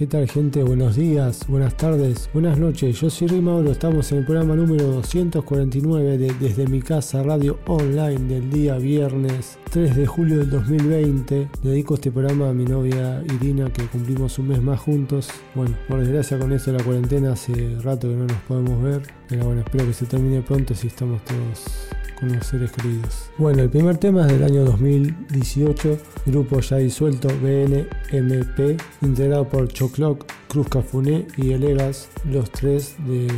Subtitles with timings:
[0.00, 0.62] ¿qué tal gente?
[0.62, 2.98] Buenos días, buenas tardes, buenas noches.
[2.98, 7.58] Yo soy Rick Mauro, estamos en el programa número 249 de Desde mi casa Radio
[7.66, 11.50] Online del día viernes 3 de julio del 2020.
[11.62, 15.28] dedico este programa a mi novia Irina que cumplimos un mes más juntos.
[15.54, 19.02] Bueno, por desgracia con esto de la cuarentena hace rato que no nos podemos ver,
[19.30, 23.30] pero bueno, espero que se termine pronto si estamos todos con los seres queridos.
[23.38, 30.24] Bueno, el primer tema es del año 2018, grupo ya disuelto BNMP, integrado por Choclock,
[30.48, 33.28] Cruz Cafuné y Elegas, los tres de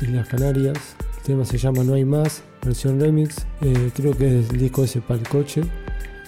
[0.00, 0.96] Islas Canarias.
[1.18, 4.84] El tema se llama No hay más, versión remix, eh, creo que es del disco
[4.84, 5.62] ese para el coche.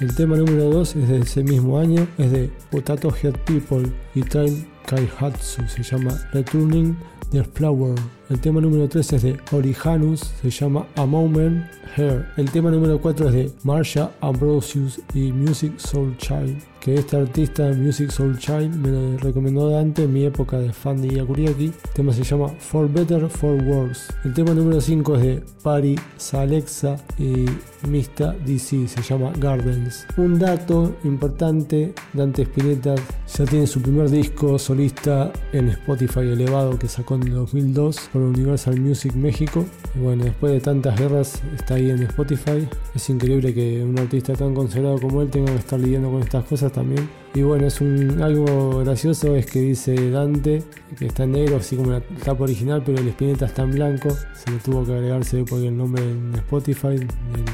[0.00, 4.22] El tema número 2 es de ese mismo año, es de Potato Head People y
[4.22, 6.96] Time Kaihatsu, se llama Returning
[7.30, 7.94] the Flower.
[8.30, 11.64] El tema número 3 es de Orihanus, se llama A Moment
[11.96, 12.26] Hair.
[12.36, 17.70] El tema número 4 es de Marsha Ambrosius y Music Soul Child que este artista
[17.74, 21.66] Music Soul Child me lo recomendó Dante en mi época de fan de Yakuriaki.
[21.66, 24.12] El tema se llama For Better, For Worse.
[24.24, 27.46] El tema número 5 es de Pari Salexa y
[27.88, 30.06] Mista DC, se llama Gardens.
[30.16, 32.94] Un dato importante, Dante Spinetta
[33.36, 39.14] ya tiene su primer disco solista en Spotify elevado que sacó en 2002 Universal Music
[39.14, 39.64] México.
[39.94, 42.68] Y bueno, después de tantas guerras está ahí en Spotify.
[42.94, 46.44] Es increíble que un artista tan considerado como él tenga que estar lidiando con estas
[46.44, 47.08] cosas también.
[47.34, 50.62] Y bueno, es un algo gracioso es que dice Dante,
[50.98, 54.08] que está en negro, así como la tapa original, pero el espineta está en blanco.
[54.34, 57.08] Se le tuvo que agregarse porque el nombre en Spotify del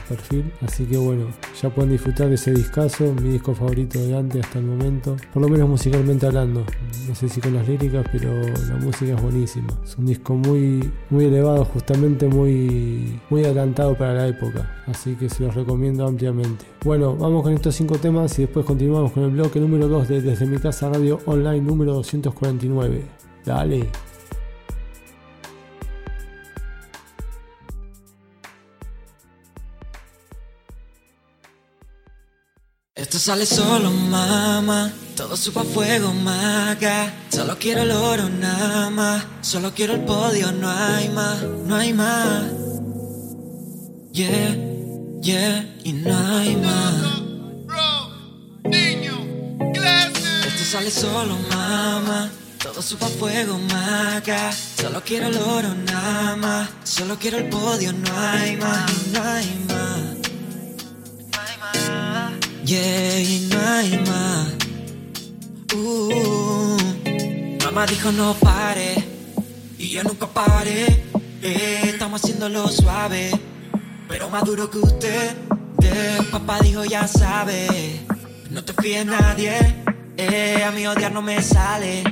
[0.08, 0.52] perfil.
[0.62, 1.26] Así que bueno,
[1.60, 5.16] ya pueden disfrutar de ese discazo, mi disco favorito de Dante hasta el momento.
[5.32, 6.64] Por lo menos musicalmente hablando.
[7.08, 8.30] No sé si con las líricas, pero
[8.68, 9.68] la música es buenísima.
[9.84, 14.70] Es un disco muy, muy elevado, justamente muy, muy adelantado para la época.
[14.86, 16.64] Así que se los recomiendo ampliamente.
[16.84, 20.20] Bueno, vamos con estos cinco temas y después continuamos con el bloque número 2 de
[20.20, 23.02] Desde mi casa radio online número 249.
[23.46, 23.90] Dale.
[32.94, 34.92] Esto sale solo, mamá.
[35.16, 37.12] Todo supa fuego, maga.
[37.30, 39.24] Solo quiero el oro, nada más.
[39.40, 42.52] Solo quiero el podio, no hay más, no hay más.
[44.12, 44.56] Yeah,
[45.22, 47.23] yeah, y no hay más.
[50.74, 52.28] Sale solo, mamá.
[52.58, 54.50] Todo supa fuego, maga.
[54.52, 56.68] Solo quiero el oro, nada más.
[56.82, 60.16] Solo quiero el podio, no hay más, no hay más.
[62.64, 64.48] Yeah, y no hay más.
[65.76, 66.76] Uh,
[67.64, 68.96] mamá dijo no pare.
[69.78, 71.04] Y yo nunca paré.
[71.40, 73.30] Eh, estamos haciéndolo suave.
[74.08, 75.36] Pero más duro que usted.
[75.78, 78.04] De, papá dijo ya sabe.
[78.50, 79.83] No te fíes nadie.
[80.16, 82.04] Eh, a mí odiar no me sale.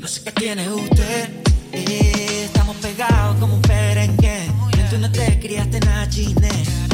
[0.00, 1.28] No sé qué tiene usted.
[1.72, 4.46] Eh, estamos pegados como un perenque.
[4.90, 6.08] Tú no te criaste en la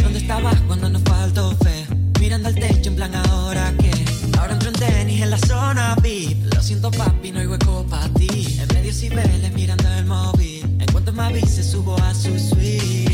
[0.02, 1.86] ¿Dónde estabas cuando nos faltó fe?
[2.18, 3.90] Mirando al techo en plan ahora que
[4.38, 8.08] Ahora entro en tenis en la zona VIP Lo siento papi, no hay hueco para
[8.14, 13.12] ti En medio cibeles mirando el móvil En cuanto me avise subo a su suite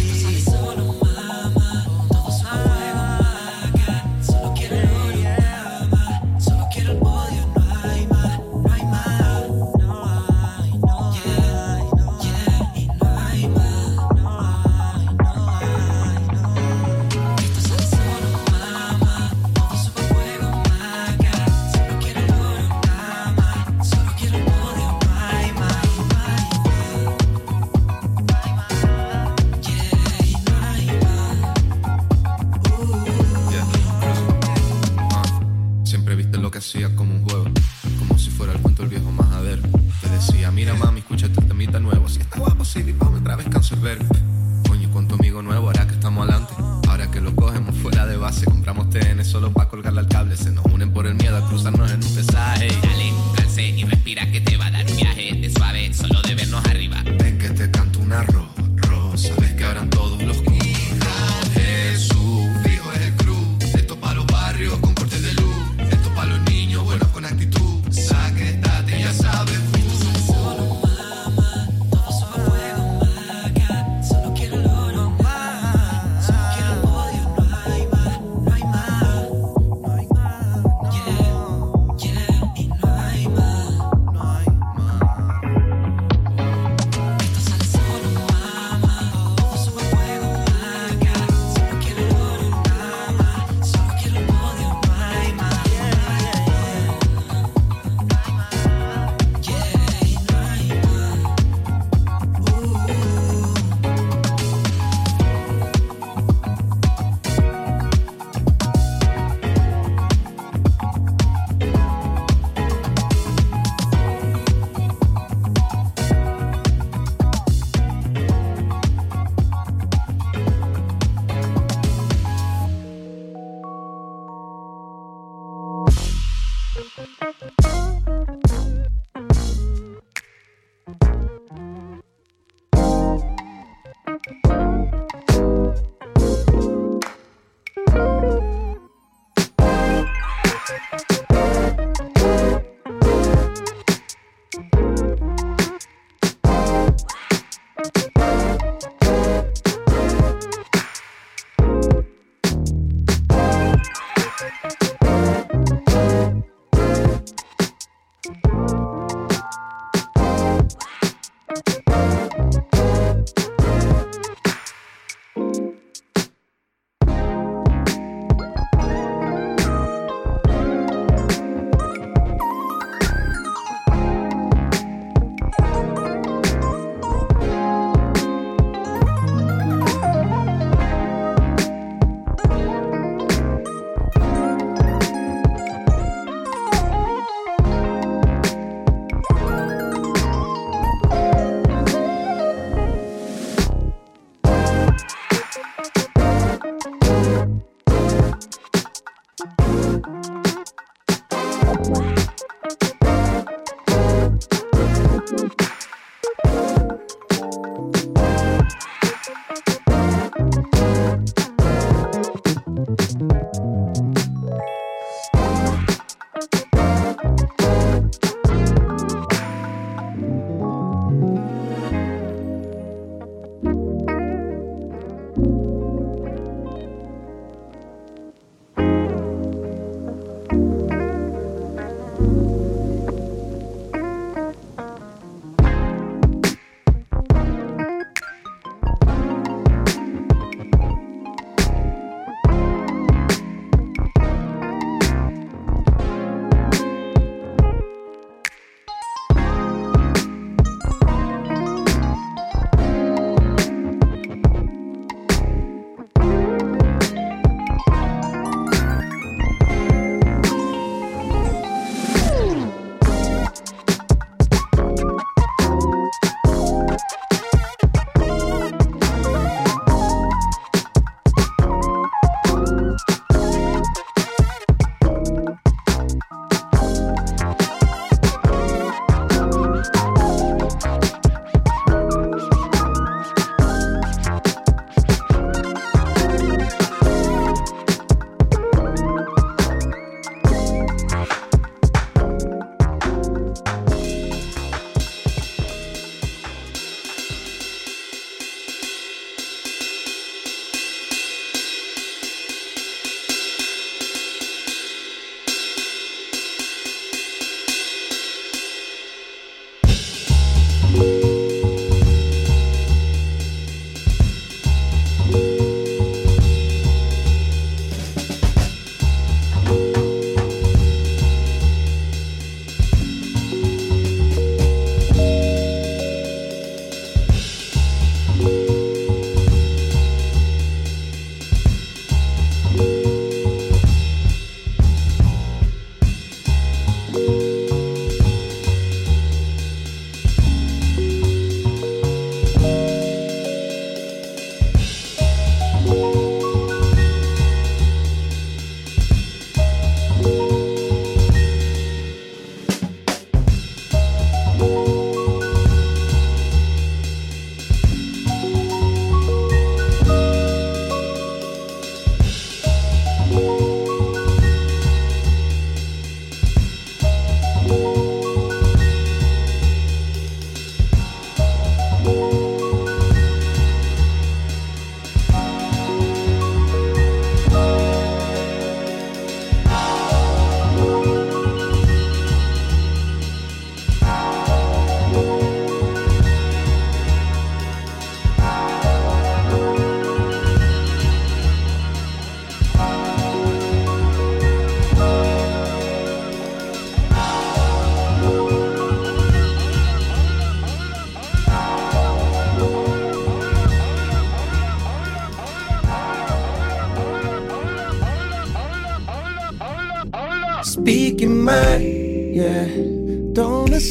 [58.09, 58.58] que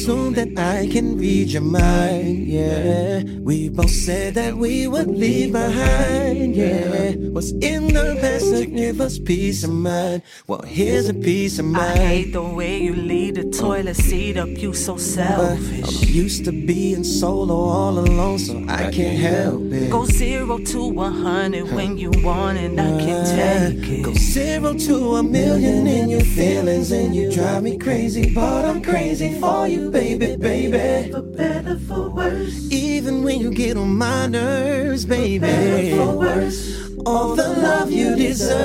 [0.10, 3.27] I can read your mind, yeah.
[3.48, 7.14] We both said that we would leave behind, yeah.
[7.32, 10.24] What's in the past to give us peace of mind?
[10.48, 11.98] Well, here's a piece of mind.
[11.98, 15.80] I hate the way you leave the toilet seat up, you so selfish.
[15.80, 19.92] But I'm used to being solo all alone, so I can't help it.
[19.92, 24.04] Go zero to a hundred when you want it, I can take it.
[24.04, 28.82] Go zero to a million in your feelings, and you drive me crazy, but I'm
[28.82, 31.12] crazy for you, baby, baby.
[31.14, 32.70] For better, for worse.
[33.08, 35.40] Even when you get on my nerves, baby.
[35.40, 38.60] For better, for worse all the love you deserve.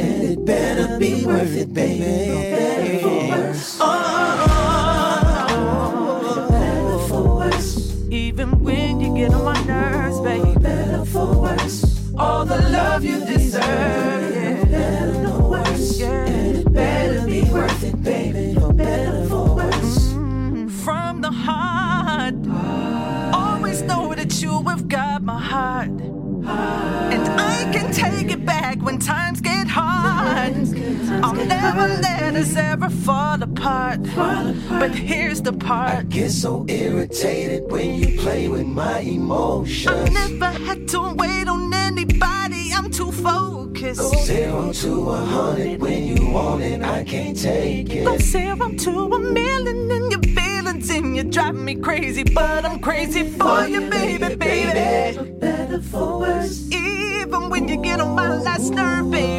[0.00, 3.02] And it better be worth it, baby.
[3.04, 4.46] Oh, oh,
[7.08, 8.08] oh, oh.
[8.10, 10.58] even when you get on my nerves, baby.
[10.58, 11.84] Better for worse.
[12.18, 14.21] All the love you deserve.
[28.02, 30.54] Take it back when times get hard.
[31.24, 34.00] I'll never let us ever fall apart.
[34.80, 35.94] But here's the part.
[35.98, 40.10] I get so irritated when you play with my emotions.
[40.10, 42.72] I never had to wait on anybody.
[42.74, 44.00] I'm too focused.
[44.00, 46.82] Go zero to a hundred when you want it.
[46.82, 48.04] I can't take it.
[48.04, 52.78] Go zero to a million and your feelings and you drive me crazy, but I'm
[52.80, 54.51] crazy for you, baby, baby.
[58.42, 59.31] Last nerve, baby.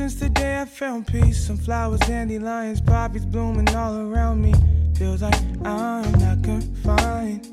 [0.00, 1.46] Since the day I found peace.
[1.46, 4.54] Some flowers, dandelions, poppies blooming all around me.
[4.96, 7.44] Feels like I'm not confined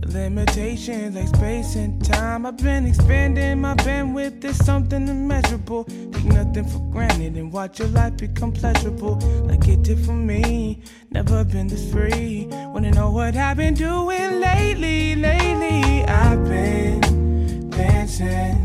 [0.00, 2.46] to limitations like space and time.
[2.46, 4.40] I've been expanding my bandwidth.
[4.40, 5.84] There's something immeasurable.
[5.84, 9.16] Take nothing for granted and watch your life become pleasurable.
[9.44, 10.82] Like it did for me.
[11.10, 12.46] Never been this free.
[12.72, 15.16] Wanna know what I've been doing lately?
[15.16, 18.63] Lately, I've been dancing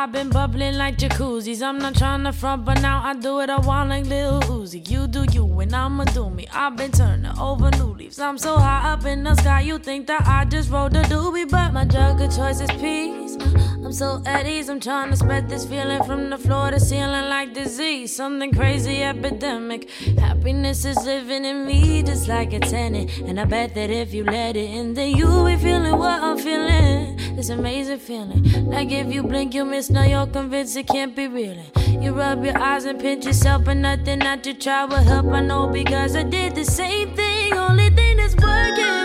[0.00, 1.60] I've been bubbling like jacuzzis.
[1.60, 3.50] I'm not trying to front, but now I do it.
[3.50, 4.88] I want like Lil Uzi.
[4.88, 6.46] You do you, and I'ma do me.
[6.52, 8.20] I've been turning over new leaves.
[8.20, 11.50] I'm so high up in the sky, you think that I just rode the doobie,
[11.50, 13.47] but my drug of choice is peace.
[13.88, 14.68] I'm so at ease.
[14.68, 18.14] I'm trying to spread this feeling from the floor to ceiling like disease.
[18.14, 19.88] Something crazy epidemic.
[20.18, 23.16] Happiness is living in me just like a tenant.
[23.20, 26.36] And I bet that if you let it in, then you'll be feeling what I'm
[26.36, 27.16] feeling.
[27.34, 28.66] This amazing feeling.
[28.66, 29.88] Like if you blink, you miss.
[29.88, 31.56] Now you're convinced it can't be real.
[31.86, 35.28] You rub your eyes and pinch yourself, but nothing that you try will help.
[35.28, 37.54] I know because I did the same thing.
[37.54, 38.97] Only thing that's working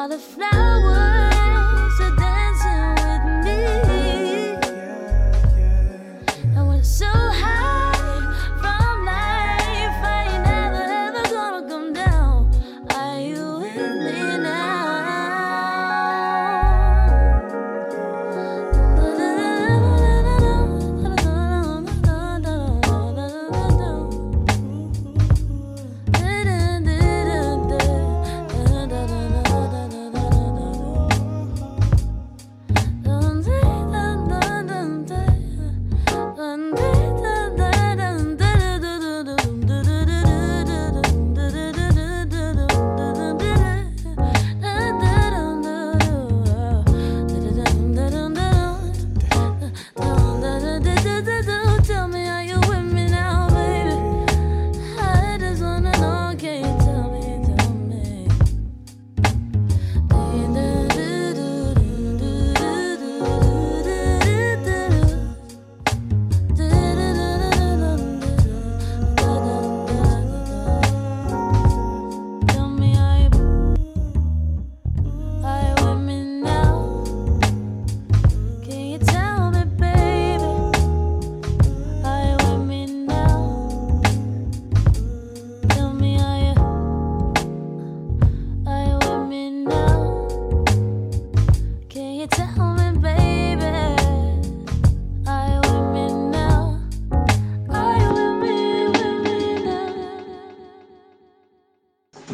[0.00, 1.19] All the flowers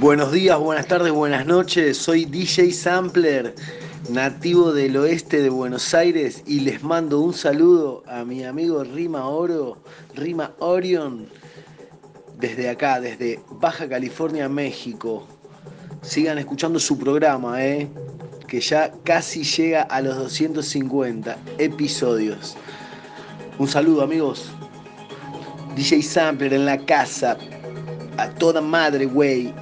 [0.06, 1.96] Buenos días, buenas tardes, buenas noches.
[1.96, 3.56] Soy DJ Sampler,
[4.08, 9.26] nativo del oeste de Buenos Aires y les mando un saludo a mi amigo Rima
[9.26, 9.78] Oro,
[10.14, 11.26] Rima Orion,
[12.38, 15.26] desde acá, desde Baja California, México.
[16.02, 17.88] Sigan escuchando su programa, ¿eh?
[18.46, 22.56] que ya casi llega a los 250 episodios.
[23.58, 24.52] Un saludo amigos.
[25.74, 27.36] DJ Sampler en la casa.
[28.18, 29.52] A toda madre, güey.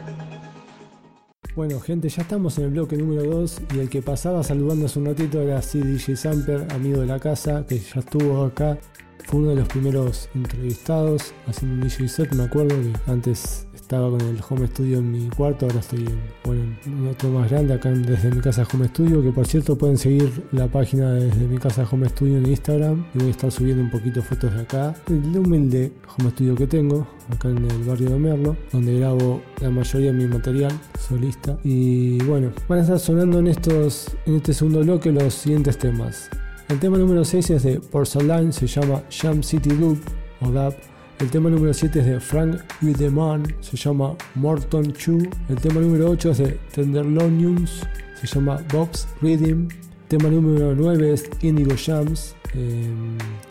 [1.56, 4.98] Bueno, gente, ya estamos en el bloque número 2 y el que pasaba saludando hace
[4.98, 8.76] un ratito era así DJ Samper, amigo de la casa, que ya estuvo acá.
[9.24, 14.08] Fue uno de los primeros entrevistados haciendo un DJ set, me acuerdo que antes estaba
[14.08, 17.74] con el home studio en mi cuarto, ahora estoy en, bueno, en otro más grande
[17.74, 21.58] acá desde mi casa home studio, que por cierto pueden seguir la página desde mi
[21.58, 24.94] casa home studio en Instagram y voy a estar subiendo un poquito fotos de acá,
[25.08, 29.68] el humilde home studio que tengo, acá en el barrio de Merlo, donde grabo la
[29.68, 34.54] mayoría de mi material solista y bueno, van a estar sonando en estos en este
[34.54, 36.30] segundo bloque los siguientes temas.
[36.70, 39.98] El tema número 6 es de Porcelain, se llama Jam City Loop
[40.40, 40.93] o DAP.
[41.20, 45.18] El tema número 7 es de Frank Wiedemann, se llama Morton Chu.
[45.48, 47.82] El tema número 8 es de Tenderloins,
[48.20, 49.68] se llama Bob's Rhythm.
[49.68, 52.90] El tema número 9 es Indigo Jams, eh,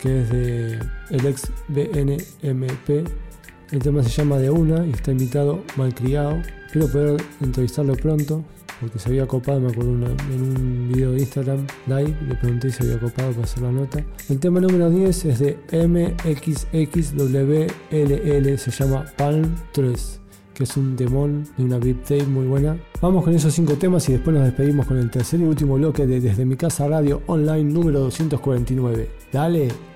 [0.02, 3.08] que es de el ex BNMP.
[3.72, 6.42] El tema se llama De Una y está invitado Malcriado.
[6.66, 8.44] Espero poder entrevistarlo pronto
[8.84, 10.04] porque se había copado, me acuerdo en
[10.42, 14.04] un video de Instagram live, le pregunté si había copado para hacer la nota.
[14.30, 17.68] El tema número 10 es de MXXWLL,
[18.60, 20.20] se llama Palm 3
[20.54, 22.78] que es un demon de una VIP tape muy buena.
[23.02, 26.06] Vamos con esos cinco temas y después nos despedimos con el tercer y último bloque
[26.06, 29.10] de Desde mi casa radio online número 249.
[29.32, 29.93] Dale.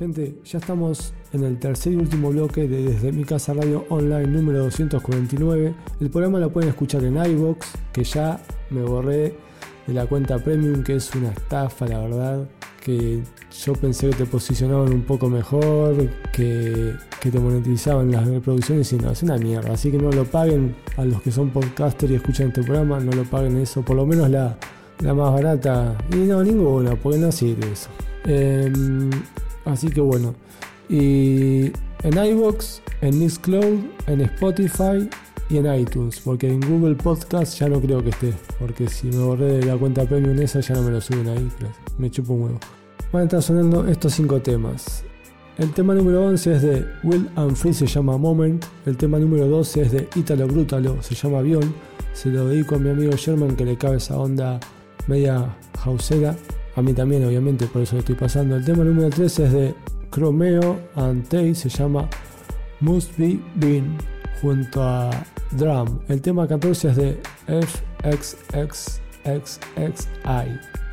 [0.00, 4.28] Gente, ya estamos en el tercer y último bloque de Desde mi casa radio online
[4.28, 5.74] número 249.
[6.00, 9.36] El programa lo pueden escuchar en iVoox, que ya me borré
[9.86, 12.48] de la cuenta premium, que es una estafa la verdad,
[12.82, 13.22] que
[13.62, 15.94] yo pensé que te posicionaban un poco mejor,
[16.32, 19.74] que, que te monetizaban las reproducciones y no, es una mierda.
[19.74, 23.12] Así que no lo paguen a los que son podcasters y escuchan este programa, no
[23.12, 24.56] lo paguen eso, por lo menos la,
[25.00, 25.94] la más barata.
[26.10, 27.90] Y no, ninguna, porque no sirve eso.
[28.24, 29.10] Em,
[29.64, 30.34] Así que bueno.
[30.88, 35.08] Y en iBox, en Mixcloud, en Spotify
[35.48, 36.20] y en iTunes.
[36.20, 38.34] Porque en Google Podcast ya no creo que esté.
[38.58, 41.48] Porque si me borré de la cuenta premium esa ya no me lo suben ahí.
[41.98, 42.60] Me chupo un huevo.
[43.12, 45.04] Van a estar sonando estos cinco temas.
[45.58, 48.64] El tema número 11 es de Will and Free, se llama Moment.
[48.86, 51.74] El tema número 12 es de Italo Brutalo, se llama Avión.
[52.14, 54.58] Se lo dedico a mi amigo Sherman que le cabe esa onda
[55.06, 56.34] media hausera.
[56.76, 58.56] A mí también, obviamente, por eso lo estoy pasando.
[58.56, 59.74] El tema número 13 es de
[60.12, 62.08] Chromeo and Tay, se llama
[62.80, 63.96] Must Be Been,
[64.40, 65.10] junto a
[65.52, 65.98] Drum.
[66.08, 69.00] El tema 14 es de FXXXXI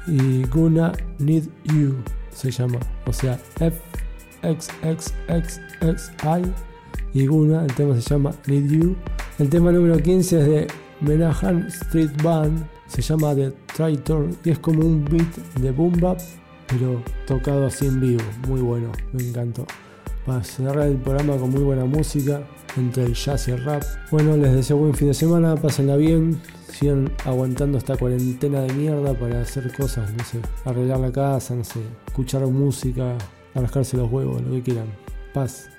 [0.08, 1.96] y Guna Need You,
[2.32, 2.80] se llama.
[3.06, 4.52] O sea, FXXXXI
[7.14, 8.96] y Guna, el tema se llama Need You.
[9.40, 10.68] El tema número 15 es de
[11.02, 16.20] Menahan Street Band, se llama The Traitor y es como un beat de boom bap,
[16.68, 18.24] pero tocado así en vivo.
[18.48, 19.66] Muy bueno, me encantó.
[20.26, 22.42] Para cerrar el programa con muy buena música,
[22.76, 23.84] entre el jazz y el rap.
[24.12, 26.40] Bueno, les deseo buen fin de semana, pásenla bien,
[26.72, 31.64] sigan aguantando esta cuarentena de mierda para hacer cosas, no sé, arreglar la casa, no
[31.64, 33.18] sé, escuchar música,
[33.54, 34.88] arrascarse los huevos, lo que quieran.
[35.34, 35.70] Paz.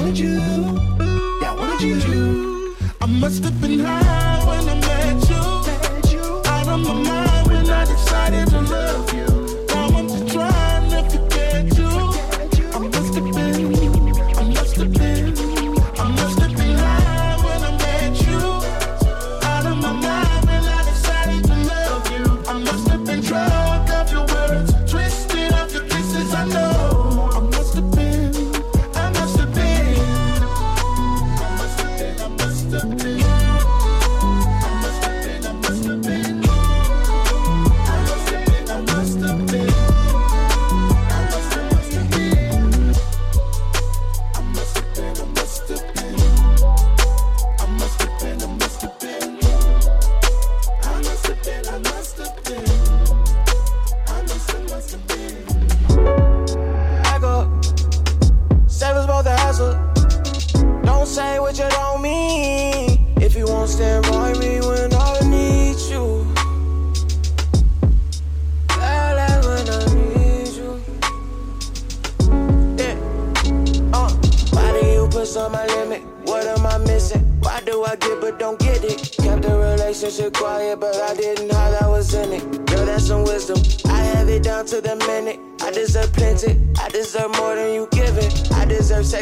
[0.00, 0.40] Wanted you.
[1.42, 2.74] Yeah, I wanted you.
[3.00, 6.42] I must have been high when I met you.
[6.46, 9.29] Out of my mind when I decided to love you.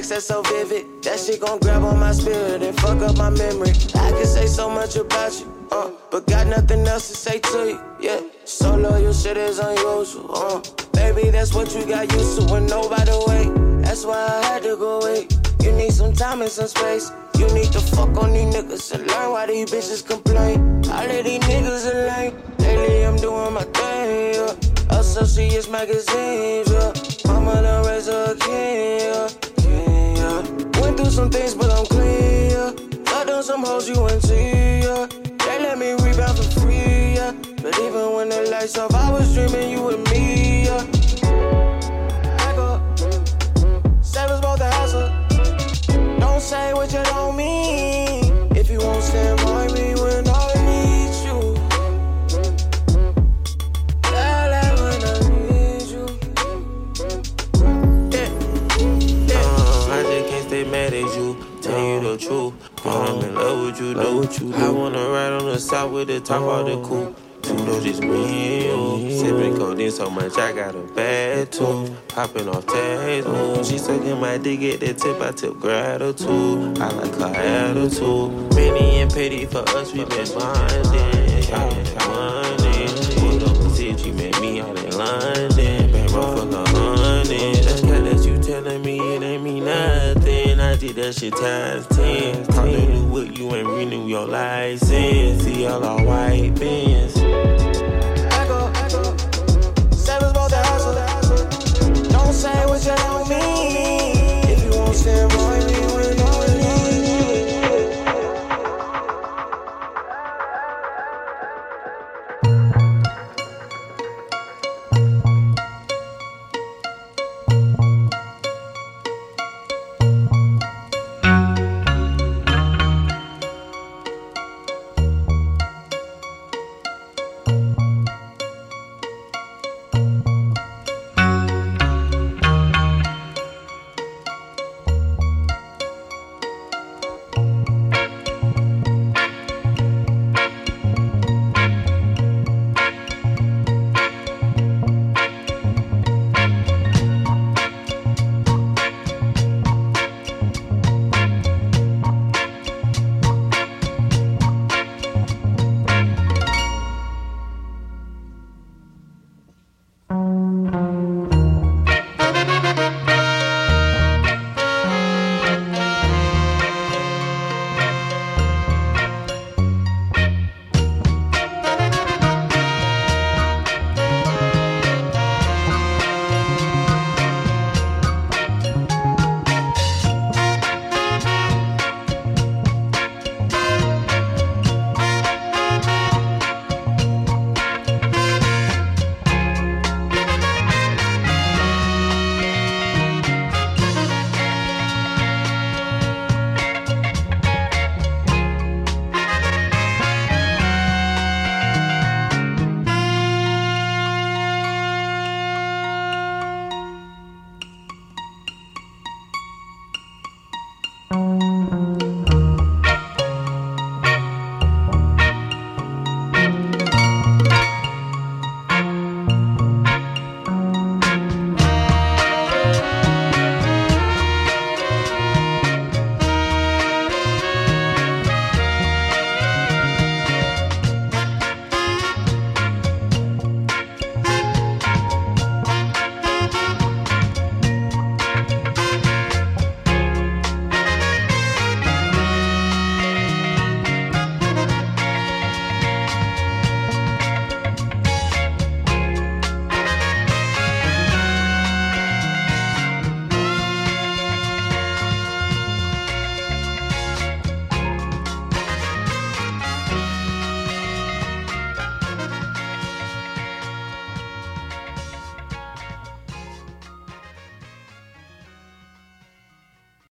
[0.08, 1.02] That's so vivid.
[1.02, 3.72] That shit gon' grab on my spirit and fuck up my memory.
[3.94, 7.58] I can say so much about you, uh, but got nothing else to say to
[7.68, 7.80] you.
[8.00, 10.34] Yeah, solo your shit is unusual.
[10.34, 13.82] Uh, baby, that's what you got used to when nobody wait.
[13.82, 15.36] That's why I had to go wait.
[15.62, 17.10] You need some time and some space.
[17.38, 20.58] You need to fuck on these niggas and learn why these bitches complain.
[20.90, 22.34] All of these niggas are lame.
[22.58, 24.98] Lately I'm doing my thing, yeah.
[24.98, 26.92] Associates magazines, yeah.
[27.26, 29.47] Mama done raised a king, yeah.
[31.18, 32.72] Some things, but I'm clean, yeah.
[33.04, 35.06] Got on some hoes you ain't see, yeah.
[35.44, 37.32] They let me rebound for free, yeah.
[37.60, 40.84] But even when the lights off, I was dreaming you with me, yeah.
[42.38, 42.80] Back up.
[44.00, 45.10] Savings both the hassle.
[46.20, 47.97] Don't say what you don't mean.
[63.80, 64.66] In love with you, though.
[64.66, 67.16] I wanna ride on the south with the top of the coupe.
[67.42, 69.18] Two know just me and you.
[69.18, 71.90] Sipping codeine so much, I got a bad tooth.
[72.08, 73.64] Popping off tags, ooh.
[73.64, 76.78] She sucking my dick at the tip, I tip gratitude.
[76.78, 78.54] I like her attitude.
[78.54, 81.42] Many and petty for us, we been bonding.
[81.44, 82.88] Counting money.
[83.16, 85.57] Pulled up the city, she met me out in London.
[90.78, 92.46] Did that shit times 10.
[92.46, 95.42] Talk to you what you ain't renew your license.
[95.42, 97.16] See all our white bins.
[97.16, 99.16] Echo, echo.
[99.90, 100.52] Sevens both.
[102.12, 104.44] Don't say what you don't mean.
[104.48, 105.87] If you won't say, me.